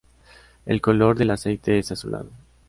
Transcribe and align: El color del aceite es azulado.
El 0.65 0.81
color 0.81 1.15
del 1.15 1.29
aceite 1.29 1.77
es 1.77 1.91
azulado. 1.91 2.31